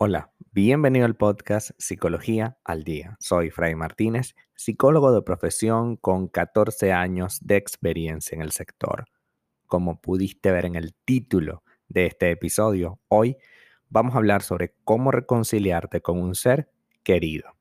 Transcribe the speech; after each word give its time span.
Hola, 0.00 0.30
bienvenido 0.52 1.06
al 1.06 1.16
podcast 1.16 1.72
Psicología 1.76 2.56
al 2.62 2.84
Día. 2.84 3.16
Soy 3.18 3.50
Fray 3.50 3.74
Martínez, 3.74 4.36
psicólogo 4.54 5.10
de 5.10 5.22
profesión 5.22 5.96
con 5.96 6.28
14 6.28 6.92
años 6.92 7.40
de 7.42 7.56
experiencia 7.56 8.36
en 8.36 8.42
el 8.42 8.52
sector. 8.52 9.06
Como 9.66 10.00
pudiste 10.00 10.52
ver 10.52 10.66
en 10.66 10.76
el 10.76 10.94
título 11.04 11.64
de 11.88 12.06
este 12.06 12.30
episodio, 12.30 13.00
hoy 13.08 13.38
vamos 13.88 14.14
a 14.14 14.18
hablar 14.18 14.42
sobre 14.42 14.76
cómo 14.84 15.10
reconciliarte 15.10 16.00
con 16.00 16.20
un 16.20 16.36
ser 16.36 16.70
querido. 17.02 17.56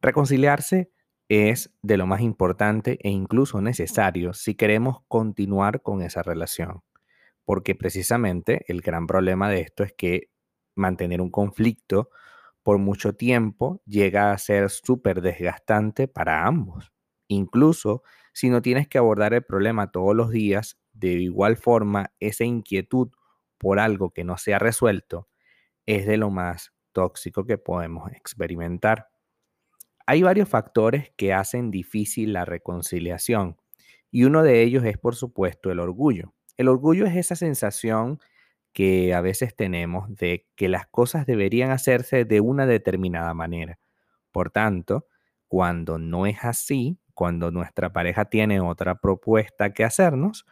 Reconciliarse 0.00 0.90
es 1.28 1.72
de 1.80 1.96
lo 1.96 2.08
más 2.08 2.22
importante 2.22 2.98
e 3.04 3.10
incluso 3.10 3.60
necesario 3.60 4.32
si 4.32 4.56
queremos 4.56 5.04
continuar 5.06 5.80
con 5.82 6.02
esa 6.02 6.24
relación, 6.24 6.82
porque 7.44 7.76
precisamente 7.76 8.64
el 8.66 8.80
gran 8.80 9.06
problema 9.06 9.48
de 9.48 9.60
esto 9.60 9.84
es 9.84 9.92
que 9.92 10.30
mantener 10.76 11.20
un 11.20 11.30
conflicto 11.30 12.10
por 12.62 12.78
mucho 12.78 13.14
tiempo 13.14 13.82
llega 13.86 14.32
a 14.32 14.38
ser 14.38 14.70
súper 14.70 15.20
desgastante 15.20 16.08
para 16.08 16.46
ambos. 16.46 16.92
Incluso 17.28 18.02
si 18.32 18.50
no 18.50 18.62
tienes 18.62 18.88
que 18.88 18.98
abordar 18.98 19.34
el 19.34 19.44
problema 19.44 19.90
todos 19.90 20.14
los 20.14 20.30
días, 20.30 20.78
de 20.92 21.12
igual 21.12 21.56
forma 21.56 22.12
esa 22.20 22.44
inquietud 22.44 23.10
por 23.58 23.78
algo 23.78 24.10
que 24.10 24.24
no 24.24 24.36
se 24.36 24.54
ha 24.54 24.58
resuelto 24.58 25.28
es 25.86 26.06
de 26.06 26.16
lo 26.16 26.30
más 26.30 26.72
tóxico 26.92 27.46
que 27.46 27.58
podemos 27.58 28.10
experimentar. 28.12 29.08
Hay 30.06 30.22
varios 30.22 30.48
factores 30.48 31.12
que 31.16 31.32
hacen 31.32 31.70
difícil 31.70 32.32
la 32.32 32.44
reconciliación 32.44 33.56
y 34.10 34.24
uno 34.24 34.42
de 34.42 34.62
ellos 34.62 34.84
es 34.84 34.98
por 34.98 35.14
supuesto 35.14 35.70
el 35.70 35.80
orgullo. 35.80 36.34
El 36.56 36.68
orgullo 36.68 37.06
es 37.06 37.16
esa 37.16 37.36
sensación 37.36 38.20
que 38.76 39.14
a 39.14 39.22
veces 39.22 39.56
tenemos 39.56 40.14
de 40.16 40.46
que 40.54 40.68
las 40.68 40.86
cosas 40.86 41.24
deberían 41.24 41.70
hacerse 41.70 42.26
de 42.26 42.42
una 42.42 42.66
determinada 42.66 43.32
manera. 43.32 43.78
Por 44.32 44.50
tanto, 44.50 45.06
cuando 45.48 45.98
no 45.98 46.26
es 46.26 46.44
así, 46.44 46.98
cuando 47.14 47.50
nuestra 47.50 47.94
pareja 47.94 48.26
tiene 48.26 48.60
otra 48.60 48.96
propuesta 48.96 49.72
que 49.72 49.82
hacernos, 49.82 50.44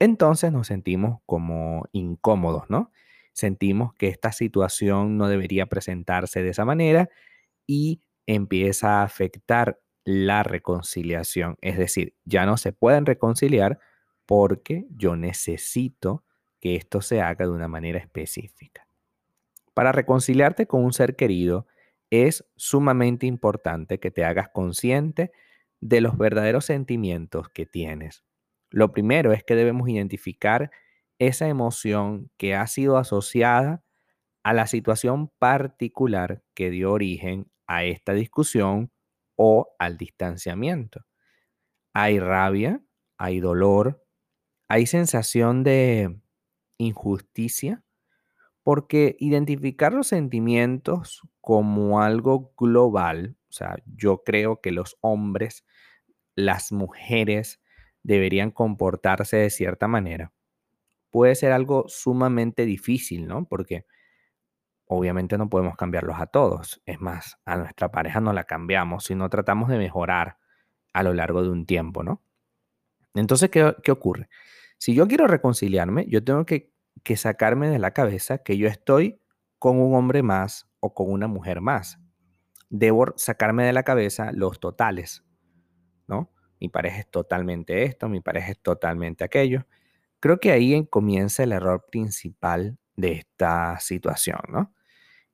entonces 0.00 0.50
nos 0.50 0.66
sentimos 0.66 1.20
como 1.24 1.84
incómodos, 1.92 2.68
¿no? 2.68 2.90
Sentimos 3.32 3.94
que 3.94 4.08
esta 4.08 4.32
situación 4.32 5.16
no 5.16 5.28
debería 5.28 5.66
presentarse 5.66 6.42
de 6.42 6.48
esa 6.48 6.64
manera 6.64 7.08
y 7.64 8.00
empieza 8.26 9.02
a 9.02 9.04
afectar 9.04 9.78
la 10.04 10.42
reconciliación. 10.42 11.56
Es 11.60 11.78
decir, 11.78 12.16
ya 12.24 12.44
no 12.44 12.56
se 12.56 12.72
pueden 12.72 13.06
reconciliar 13.06 13.78
porque 14.26 14.84
yo 14.90 15.14
necesito 15.14 16.24
que 16.60 16.76
esto 16.76 17.00
se 17.00 17.20
haga 17.20 17.46
de 17.46 17.52
una 17.52 17.68
manera 17.68 17.98
específica. 17.98 18.86
Para 19.74 19.92
reconciliarte 19.92 20.66
con 20.66 20.84
un 20.84 20.92
ser 20.92 21.16
querido, 21.16 21.66
es 22.10 22.44
sumamente 22.56 23.26
importante 23.26 24.00
que 24.00 24.10
te 24.10 24.24
hagas 24.24 24.48
consciente 24.48 25.30
de 25.80 26.00
los 26.00 26.18
verdaderos 26.18 26.64
sentimientos 26.64 27.48
que 27.50 27.66
tienes. 27.66 28.24
Lo 28.70 28.92
primero 28.92 29.32
es 29.32 29.44
que 29.44 29.54
debemos 29.54 29.88
identificar 29.88 30.70
esa 31.18 31.48
emoción 31.48 32.30
que 32.36 32.54
ha 32.54 32.66
sido 32.66 32.96
asociada 32.96 33.82
a 34.42 34.52
la 34.52 34.66
situación 34.66 35.28
particular 35.38 36.42
que 36.54 36.70
dio 36.70 36.92
origen 36.92 37.50
a 37.66 37.84
esta 37.84 38.12
discusión 38.14 38.90
o 39.36 39.74
al 39.78 39.96
distanciamiento. 39.96 41.04
Hay 41.92 42.18
rabia, 42.18 42.80
hay 43.16 43.40
dolor, 43.40 44.04
hay 44.68 44.86
sensación 44.86 45.64
de 45.64 46.20
injusticia, 46.78 47.82
porque 48.62 49.16
identificar 49.18 49.92
los 49.92 50.08
sentimientos 50.08 51.22
como 51.40 52.02
algo 52.02 52.52
global, 52.56 53.36
o 53.48 53.52
sea, 53.52 53.76
yo 53.86 54.22
creo 54.24 54.60
que 54.60 54.72
los 54.72 54.96
hombres, 55.00 55.64
las 56.34 56.72
mujeres 56.72 57.60
deberían 58.02 58.50
comportarse 58.50 59.38
de 59.38 59.50
cierta 59.50 59.88
manera, 59.88 60.32
puede 61.10 61.34
ser 61.34 61.52
algo 61.52 61.84
sumamente 61.88 62.64
difícil, 62.66 63.26
¿no? 63.26 63.46
Porque 63.46 63.86
obviamente 64.86 65.38
no 65.38 65.48
podemos 65.48 65.76
cambiarlos 65.76 66.16
a 66.18 66.26
todos. 66.26 66.82
Es 66.86 67.00
más, 67.00 67.38
a 67.44 67.56
nuestra 67.56 67.90
pareja 67.90 68.20
no 68.20 68.32
la 68.32 68.44
cambiamos, 68.44 69.04
sino 69.04 69.28
tratamos 69.28 69.68
de 69.68 69.78
mejorar 69.78 70.38
a 70.92 71.02
lo 71.02 71.14
largo 71.14 71.42
de 71.42 71.50
un 71.50 71.66
tiempo, 71.66 72.02
¿no? 72.02 72.22
Entonces, 73.14 73.50
¿qué, 73.50 73.74
qué 73.82 73.92
ocurre? 73.92 74.28
Si 74.78 74.94
yo 74.94 75.08
quiero 75.08 75.26
reconciliarme, 75.26 76.06
yo 76.08 76.22
tengo 76.22 76.46
que, 76.46 76.72
sacarme 77.16 77.68
de 77.68 77.78
la 77.78 77.92
cabeza 77.92 78.38
que 78.38 78.56
yo 78.58 78.68
estoy 78.68 79.20
con 79.58 79.80
un 79.80 79.94
hombre 79.94 80.22
más 80.22 80.68
o 80.80 80.94
con 80.94 81.10
una 81.10 81.26
mujer 81.26 81.60
más. 81.60 81.98
Debo 82.70 83.14
sacarme 83.16 83.64
de 83.64 83.72
la 83.72 83.82
cabeza 83.82 84.30
los 84.32 84.60
totales, 84.60 85.24
¿no? 86.06 86.30
Mi 86.60 86.68
pareja 86.68 86.98
es 86.98 87.10
totalmente 87.10 87.84
esto, 87.84 88.08
mi 88.08 88.20
pareja 88.20 88.52
es 88.52 88.58
totalmente 88.60 89.24
aquello. 89.24 89.66
Creo 90.20 90.38
que 90.38 90.52
ahí 90.52 90.86
comienza 90.86 91.42
el 91.44 91.52
error 91.52 91.86
principal 91.90 92.78
de 92.96 93.12
esta 93.12 93.80
situación, 93.80 94.40
¿no? 94.48 94.74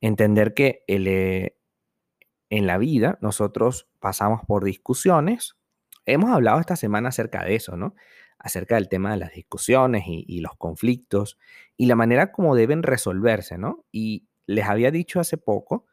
Entender 0.01 0.55
que 0.55 0.85
eh, 0.87 1.57
en 2.51 2.67
la 2.67 2.79
vida 2.79 3.19
nosotros 3.21 3.89
pasamos 3.99 4.43
por 4.47 4.65
discusiones. 4.65 5.57
Hemos 6.07 6.31
hablado 6.31 6.61
esta 6.61 6.77
semana 6.77 7.09
acerca 7.09 7.43
de 7.45 7.57
eso, 7.57 7.77
¿no? 7.77 7.95
Acerca 8.45 8.75
del 8.75 8.91
tema 8.91 9.11
de 9.11 9.17
las 9.17 9.33
discusiones 9.33 10.05
y, 10.07 10.41
los 10.41 10.55
conflictos 10.59 11.39
y 11.79 11.87
la 11.87 11.97
manera 11.97 12.31
como 12.31 12.55
deben 12.55 12.83
resolverse, 12.83 13.57
¿no? 13.57 13.87
Y 13.91 14.29
les 14.47 14.67
había 14.67 14.91
dicho 14.91 15.19
hace 15.19 15.39
poco 15.39 15.87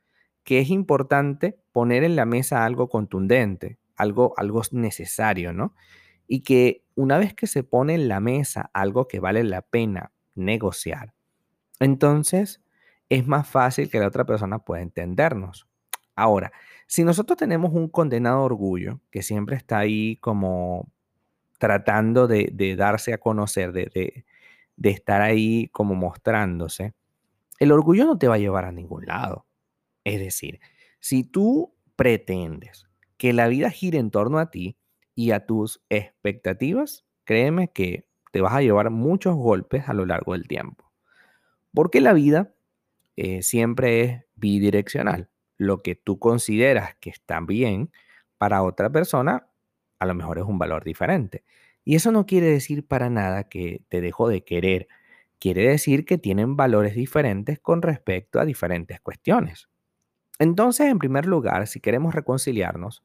que 0.44 0.60
es 0.60 0.70
importante 0.70 1.58
poner 1.72 2.04
en 2.04 2.18
la 2.18 2.26
mesa 2.26 2.66
algo 2.66 2.90
contundente, 2.90 3.80
algo, 3.96 4.34
algo 4.36 4.62
necesario, 4.72 5.54
¿no? 5.54 5.74
Y 6.28 6.42
que 6.42 6.84
una 6.94 7.18
vez 7.18 7.34
que 7.34 7.48
se 7.48 7.64
pone 7.64 7.96
en 7.96 8.10
la 8.10 8.20
mesa 8.20 8.70
algo 8.74 9.08
que 9.08 9.22
vale 9.22 9.46
la 9.46 9.62
pena 9.62 10.12
negociar, 10.36 11.14
entonces 11.80 12.62
es 13.08 13.28
más 13.28 13.48
fácil 13.48 13.90
que 13.90 14.00
la 14.00 14.08
otra 14.08 14.26
persona 14.26 14.60
pueda 14.60 14.82
entendernos. 14.82 15.70
Ahora, 16.18 16.52
si 16.86 17.06
nosotros 17.06 17.38
tenemos 17.38 17.72
un 17.74 17.88
condenado 17.88 18.44
orgullo 18.44 19.00
que 19.10 19.22
siempre 19.22 19.56
está 19.56 19.78
ahí 19.78 20.18
como 20.18 20.92
tratando 21.62 22.28
de, 22.28 22.76
darse 22.76 23.14
a 23.14 23.20
conocer, 23.20 23.72
de, 23.72 24.26
estar 24.82 25.22
ahí 25.22 25.68
como 25.68 25.94
mostrándose, 25.94 26.96
el 27.60 27.72
orgullo 27.72 28.06
no 28.06 28.18
te 28.18 28.28
va 28.28 28.34
a 28.34 28.40
llevar 28.40 28.66
a 28.66 28.72
ningún 28.72 29.06
lado. 29.06 29.46
Es 30.04 30.20
decir, 30.20 30.60
si 31.00 31.24
tú 31.24 31.76
pretendes 31.96 32.88
que 33.18 33.32
la 33.32 33.48
vida 33.48 33.70
gire 33.70 34.00
en 34.00 34.10
torno 34.10 34.40
a 34.40 34.50
ti 34.50 34.76
y 35.14 35.30
a 35.30 35.46
tus 35.46 35.84
expectativas, 35.90 37.06
créeme 37.26 37.68
que 37.72 38.08
te 38.32 38.42
vas 38.42 38.54
a 38.54 38.64
llevar 38.64 38.90
muchos 38.90 39.36
golpes 39.36 39.88
a 39.88 39.94
lo 39.94 40.08
largo 40.08 40.34
del 40.34 40.48
tiempo. 40.48 40.92
Porque 41.76 42.02
la 42.02 42.14
vida 42.14 42.56
eh, 43.18 43.44
siempre 43.44 44.02
es 44.02 44.24
bidireccional. 44.34 45.30
Lo 45.58 45.84
que 45.84 45.94
tú 45.94 46.18
consideras 46.18 46.96
que 47.00 47.12
está 47.12 47.40
bien 47.40 47.92
para 48.40 48.64
otra 48.64 48.90
persona 48.90 49.51
a 50.02 50.08
lo 50.08 50.16
mejor 50.16 50.40
es 50.40 50.46
un 50.46 50.58
valor 50.58 50.84
diferente. 50.84 51.44
Y 51.86 51.96
eso 51.96 52.12
no 52.12 52.26
quiere 52.26 52.48
decir 52.48 52.88
para 52.88 53.12
nada 53.12 53.44
que 53.50 53.84
te 53.88 54.02
dejo 54.02 54.28
de 54.28 54.44
querer. 54.44 54.88
Quiere 55.38 55.70
decir 55.70 56.06
que 56.06 56.18
tienen 56.18 56.56
valores 56.56 56.96
diferentes 56.96 57.60
con 57.60 57.84
respecto 57.84 58.40
a 58.40 58.46
diferentes 58.46 59.00
cuestiones. 59.00 59.70
Entonces, 60.40 60.88
en 60.88 60.98
primer 60.98 61.28
lugar, 61.28 61.68
si 61.68 61.80
queremos 61.80 62.16
reconciliarnos, 62.16 63.04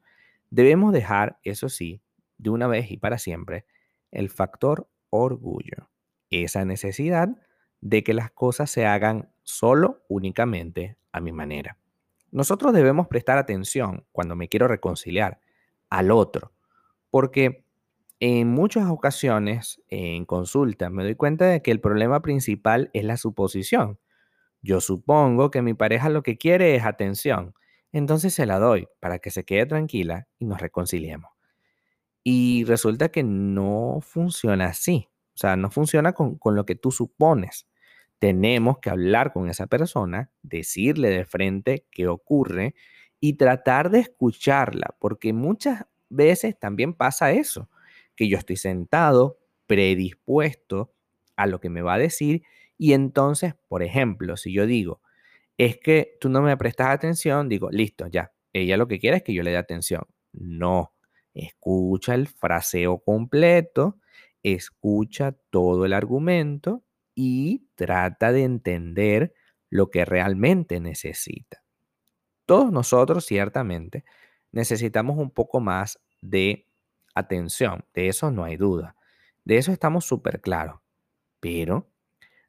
debemos 0.49 0.91
dejar, 0.91 1.37
eso 1.43 1.69
sí, 1.69 2.01
de 2.39 2.49
una 2.49 2.65
vez 2.65 2.89
y 2.89 2.97
para 2.97 3.19
siempre, 3.19 3.67
el 4.09 4.31
factor 4.31 4.89
orgullo. 5.11 5.91
Esa 6.31 6.65
necesidad 6.65 7.29
de 7.79 8.03
que 8.03 8.15
las 8.15 8.31
cosas 8.31 8.71
se 8.71 8.87
hagan 8.87 9.29
solo, 9.43 10.03
únicamente, 10.07 10.97
a 11.11 11.19
mi 11.19 11.31
manera. 11.31 11.77
Nosotros 12.31 12.73
debemos 12.73 13.05
prestar 13.05 13.37
atención 13.37 14.03
cuando 14.11 14.35
me 14.35 14.49
quiero 14.49 14.67
reconciliar 14.67 15.39
al 15.91 16.09
otro, 16.09 16.53
porque 17.09 17.65
en 18.19 18.47
muchas 18.47 18.89
ocasiones 18.89 19.81
en 19.89 20.25
consulta 20.25 20.89
me 20.89 21.03
doy 21.03 21.15
cuenta 21.15 21.45
de 21.45 21.61
que 21.61 21.71
el 21.71 21.79
problema 21.79 22.21
principal 22.21 22.89
es 22.93 23.03
la 23.03 23.17
suposición. 23.17 23.99
Yo 24.61 24.81
supongo 24.81 25.51
que 25.51 25.61
mi 25.61 25.73
pareja 25.73 26.09
lo 26.09 26.23
que 26.23 26.37
quiere 26.37 26.75
es 26.75 26.83
atención, 26.83 27.53
entonces 27.91 28.33
se 28.33 28.45
la 28.45 28.59
doy 28.59 28.87
para 28.99 29.19
que 29.19 29.29
se 29.29 29.45
quede 29.45 29.67
tranquila 29.67 30.27
y 30.39 30.45
nos 30.45 30.59
reconciliemos. 30.59 31.31
Y 32.23 32.65
resulta 32.65 33.09
que 33.09 33.23
no 33.23 33.99
funciona 34.01 34.65
así, 34.65 35.07
o 35.35 35.37
sea, 35.37 35.55
no 35.55 35.69
funciona 35.69 36.13
con, 36.13 36.37
con 36.37 36.55
lo 36.55 36.65
que 36.65 36.75
tú 36.75 36.91
supones. 36.91 37.67
Tenemos 38.19 38.79
que 38.79 38.89
hablar 38.89 39.31
con 39.31 39.47
esa 39.47 39.67
persona, 39.67 40.31
decirle 40.41 41.09
de 41.09 41.25
frente 41.25 41.85
qué 41.91 42.07
ocurre 42.07 42.73
y 43.19 43.33
tratar 43.33 43.91
de 43.91 43.99
escucharla, 43.99 44.95
porque 44.99 45.33
muchas 45.33 45.85
veces 46.09 46.59
también 46.59 46.93
pasa 46.93 47.31
eso, 47.31 47.69
que 48.15 48.27
yo 48.27 48.37
estoy 48.37 48.57
sentado, 48.57 49.39
predispuesto 49.67 50.93
a 51.35 51.47
lo 51.47 51.59
que 51.59 51.69
me 51.69 51.81
va 51.81 51.95
a 51.95 51.99
decir 51.99 52.43
y 52.77 52.93
entonces, 52.93 53.55
por 53.67 53.83
ejemplo, 53.83 54.37
si 54.37 54.53
yo 54.53 54.65
digo, 54.65 55.01
es 55.57 55.77
que 55.77 56.17
tú 56.21 56.29
no 56.29 56.41
me 56.41 56.55
prestas 56.57 56.89
atención, 56.89 57.49
digo, 57.49 57.69
listo, 57.71 58.07
ya, 58.07 58.31
ella 58.53 58.77
lo 58.77 58.87
que 58.87 58.99
quiere 58.99 59.17
es 59.17 59.23
que 59.23 59.33
yo 59.33 59.43
le 59.43 59.51
dé 59.51 59.57
atención. 59.57 60.03
No, 60.33 60.93
escucha 61.33 62.13
el 62.13 62.27
fraseo 62.27 62.99
completo, 62.99 63.97
escucha 64.43 65.33
todo 65.49 65.85
el 65.85 65.93
argumento 65.93 66.83
y 67.15 67.67
trata 67.75 68.31
de 68.31 68.43
entender 68.43 69.33
lo 69.69 69.89
que 69.89 70.05
realmente 70.05 70.79
necesita. 70.79 71.63
Todos 72.45 72.71
nosotros, 72.71 73.25
ciertamente, 73.25 74.05
necesitamos 74.57 75.19
un 75.19 75.29
poco 75.29 75.59
más 75.59 75.99
de 76.21 76.65
atención, 77.13 77.85
de 77.93 78.07
eso 78.07 78.31
no 78.31 78.43
hay 78.43 78.57
duda, 78.57 78.95
de 79.45 79.57
eso 79.57 79.71
estamos 79.71 80.05
súper 80.05 80.41
claros, 80.41 80.81
pero 81.39 81.87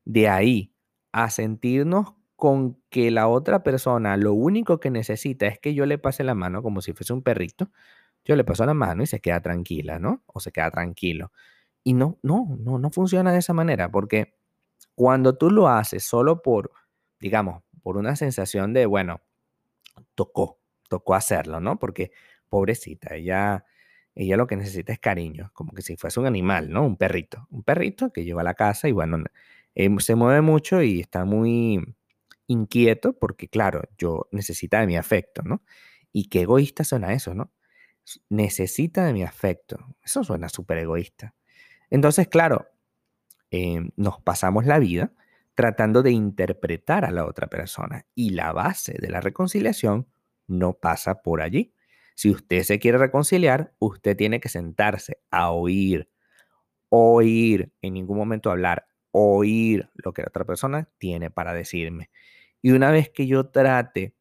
de 0.06 0.26
ahí 0.28 0.72
a 1.12 1.28
sentirnos 1.28 2.14
con 2.34 2.80
que 2.88 3.10
la 3.10 3.28
otra 3.28 3.62
persona 3.62 4.16
lo 4.16 4.32
único 4.32 4.80
que 4.80 4.90
necesita 4.90 5.46
es 5.46 5.58
que 5.58 5.74
yo 5.74 5.84
le 5.84 5.98
pase 5.98 6.24
la 6.24 6.34
mano 6.34 6.62
como 6.62 6.80
si 6.80 6.94
fuese 6.94 7.12
un 7.12 7.22
perrito, 7.22 7.70
yo 8.24 8.36
le 8.36 8.44
paso 8.44 8.64
la 8.64 8.74
mano 8.74 9.02
y 9.02 9.06
se 9.06 9.20
queda 9.20 9.40
tranquila, 9.42 9.98
¿no? 9.98 10.22
O 10.26 10.40
se 10.40 10.50
queda 10.50 10.70
tranquilo. 10.70 11.30
Y 11.84 11.92
no, 11.92 12.18
no, 12.22 12.56
no, 12.58 12.78
no 12.78 12.90
funciona 12.90 13.32
de 13.32 13.38
esa 13.38 13.52
manera, 13.52 13.90
porque 13.90 14.34
cuando 14.94 15.36
tú 15.36 15.50
lo 15.50 15.68
haces 15.68 16.04
solo 16.04 16.40
por, 16.40 16.72
digamos, 17.20 17.62
por 17.82 17.98
una 17.98 18.16
sensación 18.16 18.72
de, 18.72 18.86
bueno, 18.86 19.20
tocó, 20.14 20.58
tocó 20.88 21.14
hacerlo, 21.14 21.60
¿no? 21.60 21.78
Porque 21.78 22.12
pobrecita, 22.48 23.14
ella, 23.14 23.64
ella 24.14 24.36
lo 24.36 24.46
que 24.46 24.56
necesita 24.56 24.92
es 24.92 24.98
cariño, 24.98 25.50
como 25.54 25.72
que 25.72 25.82
si 25.82 25.96
fuese 25.96 26.20
un 26.20 26.26
animal, 26.26 26.70
¿no? 26.70 26.84
Un 26.86 26.96
perrito, 26.96 27.46
un 27.50 27.62
perrito 27.62 28.12
que 28.12 28.24
lleva 28.24 28.40
a 28.42 28.44
la 28.44 28.54
casa 28.54 28.88
y 28.88 28.92
bueno, 28.92 29.22
em, 29.74 29.98
se 29.98 30.14
mueve 30.14 30.40
mucho 30.40 30.82
y 30.82 31.00
está 31.00 31.24
muy 31.24 31.82
inquieto 32.46 33.12
porque, 33.18 33.48
claro, 33.48 33.82
yo 33.98 34.28
necesita 34.32 34.80
de 34.80 34.86
mi 34.86 34.96
afecto, 34.96 35.42
¿no? 35.42 35.62
Y 36.12 36.28
qué 36.28 36.42
egoísta 36.42 36.84
suena 36.84 37.12
eso, 37.12 37.34
¿no? 37.34 37.52
Necesita 38.30 39.04
de 39.04 39.12
mi 39.12 39.22
afecto. 39.22 39.78
Eso 40.02 40.24
suena 40.24 40.48
súper 40.48 40.78
egoísta. 40.78 41.34
Entonces, 41.90 42.28
claro, 42.28 42.68
em, 43.50 43.90
nos 43.96 44.20
pasamos 44.22 44.66
la 44.66 44.78
vida 44.78 45.12
tratando 45.54 46.02
de 46.02 46.12
interpretar 46.12 47.04
a 47.04 47.10
la 47.10 47.26
otra 47.26 47.48
persona 47.48 48.06
y 48.14 48.30
la 48.30 48.52
base 48.52 48.94
de 49.00 49.10
la 49.10 49.20
reconciliación 49.20 50.06
no 50.48 50.72
pasa 50.74 51.22
por 51.22 51.40
allí. 51.40 51.72
Si 52.16 52.30
usted 52.30 52.64
se 52.64 52.80
quiere 52.80 52.98
reconciliar, 52.98 53.74
usted 53.78 54.16
tiene 54.16 54.40
que 54.40 54.48
sentarse 54.48 55.20
a 55.30 55.52
oír, 55.52 56.10
oír, 56.88 57.72
en 57.80 57.94
ningún 57.94 58.16
momento 58.16 58.50
hablar, 58.50 58.86
oír 59.12 59.88
lo 59.94 60.12
que 60.12 60.22
la 60.22 60.28
otra 60.28 60.44
persona 60.44 60.88
tiene 60.98 61.30
para 61.30 61.54
decirme. 61.54 62.10
Y 62.60 62.72
una 62.72 62.90
vez 62.90 63.10
que 63.10 63.26
yo 63.26 63.50
trate 63.50 64.14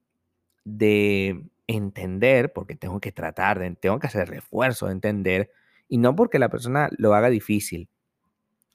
de 0.63 1.49
entender, 1.65 2.53
porque 2.53 2.75
tengo 2.75 2.99
que 2.99 3.11
tratar, 3.11 3.59
de, 3.59 3.75
tengo 3.75 3.99
que 3.99 4.07
hacer 4.07 4.27
el 4.29 4.35
esfuerzo 4.35 4.85
de 4.87 4.91
entender, 4.93 5.51
y 5.87 5.97
no 5.97 6.15
porque 6.15 6.39
la 6.39 6.49
persona 6.49 6.89
lo 6.97 7.15
haga 7.15 7.29
difícil, 7.29 7.89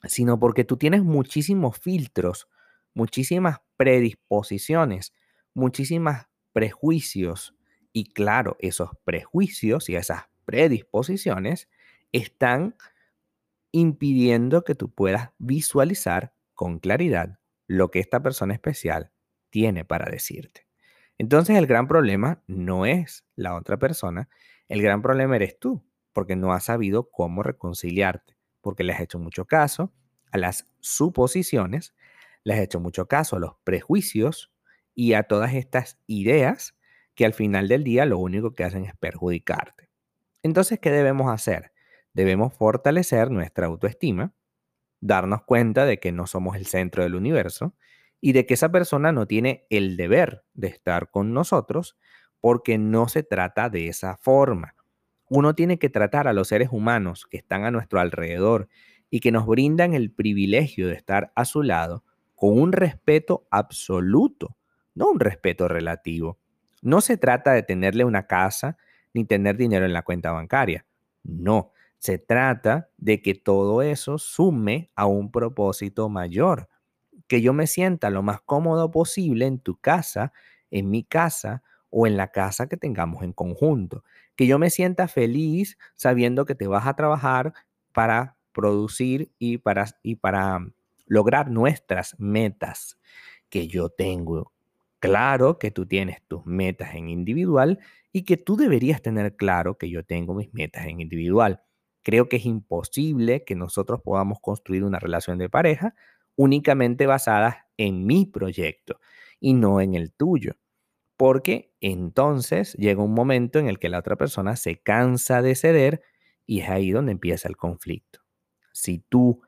sino 0.04 0.38
porque 0.38 0.64
tú 0.64 0.76
tienes 0.76 1.02
muchísimos 1.02 1.78
filtros, 1.78 2.48
muchísimas 2.94 3.58
predisposiciones, 3.76 5.12
muchísimas 5.54 6.26
prejuicios. 6.52 7.54
Y 7.92 8.12
claro, 8.12 8.56
esos 8.60 8.90
prejuicios 9.04 9.88
y 9.88 9.96
esas 9.96 10.24
predisposiciones 10.44 11.68
están 12.12 12.76
impidiendo 13.72 14.64
que 14.64 14.74
tú 14.74 14.90
puedas 14.90 15.30
visualizar 15.38 16.34
con 16.54 16.78
claridad 16.78 17.38
lo 17.66 17.90
que 17.90 18.00
esta 18.00 18.22
persona 18.22 18.54
especial 18.54 19.10
tiene 19.50 19.84
para 19.84 20.10
decirte. 20.10 20.66
Entonces 21.18 21.56
el 21.56 21.66
gran 21.66 21.88
problema 21.88 22.42
no 22.46 22.86
es 22.86 23.24
la 23.34 23.54
otra 23.56 23.78
persona, 23.78 24.28
el 24.68 24.82
gran 24.82 25.02
problema 25.02 25.36
eres 25.36 25.58
tú, 25.58 25.82
porque 26.12 26.36
no 26.36 26.52
has 26.52 26.64
sabido 26.64 27.10
cómo 27.10 27.42
reconciliarte, 27.42 28.36
porque 28.60 28.84
le 28.84 28.92
has 28.92 29.00
hecho 29.00 29.18
mucho 29.18 29.46
caso 29.46 29.92
a 30.30 30.38
las 30.38 30.68
suposiciones, 30.80 31.94
le 32.44 32.54
has 32.54 32.60
hecho 32.60 32.80
mucho 32.80 33.06
caso 33.06 33.36
a 33.36 33.40
los 33.40 33.54
prejuicios 33.64 34.51
y 34.94 35.14
a 35.14 35.24
todas 35.24 35.54
estas 35.54 35.98
ideas 36.06 36.76
que 37.14 37.24
al 37.24 37.34
final 37.34 37.68
del 37.68 37.84
día 37.84 38.06
lo 38.06 38.18
único 38.18 38.54
que 38.54 38.64
hacen 38.64 38.84
es 38.84 38.96
perjudicarte. 38.96 39.88
Entonces, 40.42 40.78
¿qué 40.80 40.90
debemos 40.90 41.30
hacer? 41.30 41.72
Debemos 42.14 42.52
fortalecer 42.54 43.30
nuestra 43.30 43.66
autoestima, 43.66 44.34
darnos 45.00 45.42
cuenta 45.42 45.84
de 45.86 45.98
que 45.98 46.12
no 46.12 46.26
somos 46.26 46.56
el 46.56 46.66
centro 46.66 47.02
del 47.02 47.14
universo 47.14 47.74
y 48.20 48.32
de 48.32 48.46
que 48.46 48.54
esa 48.54 48.70
persona 48.70 49.12
no 49.12 49.26
tiene 49.26 49.66
el 49.70 49.96
deber 49.96 50.44
de 50.54 50.68
estar 50.68 51.10
con 51.10 51.32
nosotros 51.34 51.96
porque 52.40 52.78
no 52.78 53.08
se 53.08 53.22
trata 53.22 53.68
de 53.68 53.88
esa 53.88 54.16
forma. 54.16 54.74
Uno 55.28 55.54
tiene 55.54 55.78
que 55.78 55.88
tratar 55.88 56.28
a 56.28 56.32
los 56.32 56.48
seres 56.48 56.68
humanos 56.70 57.26
que 57.26 57.38
están 57.38 57.64
a 57.64 57.70
nuestro 57.70 58.00
alrededor 58.00 58.68
y 59.10 59.20
que 59.20 59.32
nos 59.32 59.46
brindan 59.46 59.94
el 59.94 60.10
privilegio 60.10 60.88
de 60.88 60.94
estar 60.94 61.32
a 61.34 61.44
su 61.44 61.62
lado 61.62 62.04
con 62.34 62.58
un 62.60 62.72
respeto 62.72 63.46
absoluto, 63.50 64.56
no 64.94 65.10
un 65.10 65.20
respeto 65.20 65.68
relativo. 65.68 66.38
No 66.82 67.00
se 67.00 67.16
trata 67.16 67.52
de 67.52 67.62
tenerle 67.62 68.04
una 68.04 68.26
casa 68.26 68.76
ni 69.14 69.24
tener 69.24 69.56
dinero 69.56 69.84
en 69.86 69.92
la 69.92 70.02
cuenta 70.02 70.32
bancaria. 70.32 70.84
No, 71.22 71.72
se 71.98 72.18
trata 72.18 72.88
de 72.96 73.22
que 73.22 73.34
todo 73.34 73.82
eso 73.82 74.18
sume 74.18 74.90
a 74.96 75.06
un 75.06 75.30
propósito 75.30 76.08
mayor, 76.08 76.68
que 77.28 77.40
yo 77.40 77.52
me 77.52 77.66
sienta 77.66 78.10
lo 78.10 78.22
más 78.22 78.40
cómodo 78.42 78.90
posible 78.90 79.46
en 79.46 79.58
tu 79.58 79.76
casa, 79.76 80.32
en 80.70 80.90
mi 80.90 81.04
casa 81.04 81.62
o 81.90 82.06
en 82.06 82.16
la 82.16 82.28
casa 82.28 82.68
que 82.68 82.76
tengamos 82.76 83.22
en 83.22 83.32
conjunto, 83.32 84.04
que 84.36 84.46
yo 84.46 84.58
me 84.58 84.70
sienta 84.70 85.08
feliz 85.08 85.78
sabiendo 85.94 86.44
que 86.46 86.54
te 86.54 86.66
vas 86.66 86.86
a 86.86 86.94
trabajar 86.94 87.52
para 87.92 88.36
producir 88.52 89.30
y 89.38 89.58
para, 89.58 89.86
y 90.02 90.16
para 90.16 90.58
lograr 91.06 91.50
nuestras 91.50 92.18
metas 92.18 92.98
que 93.50 93.68
yo 93.68 93.90
tengo. 93.90 94.52
Claro 95.02 95.58
que 95.58 95.72
tú 95.72 95.84
tienes 95.86 96.22
tus 96.28 96.46
metas 96.46 96.94
en 96.94 97.08
individual 97.08 97.80
y 98.12 98.22
que 98.24 98.36
tú 98.36 98.56
deberías 98.56 99.02
tener 99.02 99.34
claro 99.34 99.76
que 99.76 99.90
yo 99.90 100.04
tengo 100.04 100.32
mis 100.32 100.54
metas 100.54 100.86
en 100.86 101.00
individual. 101.00 101.60
Creo 102.04 102.28
que 102.28 102.36
es 102.36 102.46
imposible 102.46 103.42
que 103.44 103.56
nosotros 103.56 104.00
podamos 104.04 104.38
construir 104.40 104.84
una 104.84 105.00
relación 105.00 105.38
de 105.38 105.48
pareja 105.48 105.96
únicamente 106.36 107.06
basada 107.06 107.66
en 107.76 108.06
mi 108.06 108.26
proyecto 108.26 109.00
y 109.40 109.54
no 109.54 109.80
en 109.80 109.94
el 109.96 110.12
tuyo. 110.12 110.52
Porque 111.16 111.72
entonces 111.80 112.74
llega 112.74 113.02
un 113.02 113.14
momento 113.14 113.58
en 113.58 113.68
el 113.68 113.78
que 113.80 113.88
la 113.90 114.00
otra 114.00 114.16
persona 114.16 114.56
se 114.56 114.82
cansa 114.82 115.42
de 115.42 115.56
ceder 115.56 116.02
y 116.46 116.60
es 116.60 116.70
ahí 116.70 116.92
donde 116.92 117.12
empieza 117.12 117.48
el 117.48 117.56
conflicto. 117.56 118.20
Si 118.72 119.00
tú 119.00 119.42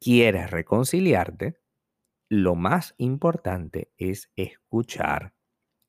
quieres 0.00 0.50
reconciliarte, 0.50 1.59
lo 2.30 2.54
más 2.54 2.94
importante 2.96 3.90
es 3.98 4.30
escuchar, 4.36 5.34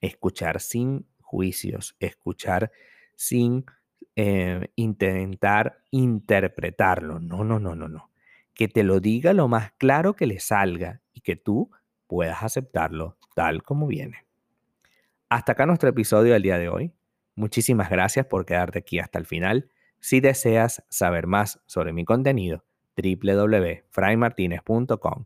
escuchar 0.01 0.59
sin 0.59 1.07
juicios, 1.21 1.95
escuchar 1.99 2.71
sin 3.15 3.63
eh, 4.15 4.69
intentar 4.75 5.83
interpretarlo. 5.91 7.19
No, 7.19 7.43
no, 7.43 7.59
no, 7.59 7.75
no, 7.75 7.87
no. 7.87 8.09
Que 8.55 8.67
te 8.67 8.81
lo 8.83 8.99
diga 8.99 9.33
lo 9.33 9.47
más 9.47 9.73
claro 9.73 10.15
que 10.15 10.25
le 10.25 10.39
salga 10.39 11.01
y 11.13 11.21
que 11.21 11.35
tú 11.35 11.69
puedas 12.07 12.41
aceptarlo 12.41 13.17
tal 13.35 13.61
como 13.61 13.85
viene. 13.85 14.25
Hasta 15.29 15.51
acá 15.51 15.67
nuestro 15.67 15.89
episodio 15.89 16.33
del 16.33 16.41
día 16.41 16.57
de 16.57 16.69
hoy. 16.69 16.91
Muchísimas 17.35 17.91
gracias 17.91 18.25
por 18.25 18.47
quedarte 18.47 18.79
aquí 18.79 18.97
hasta 18.97 19.19
el 19.19 19.27
final. 19.27 19.69
Si 19.99 20.21
deseas 20.21 20.83
saber 20.89 21.27
más 21.27 21.61
sobre 21.67 21.93
mi 21.93 22.03
contenido, 22.03 22.65
www.fraymartinez.com. 22.97 25.25